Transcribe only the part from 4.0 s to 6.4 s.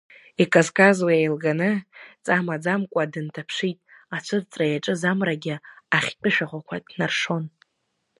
ацәырҵра иаҿыз амрагьы ахьтәы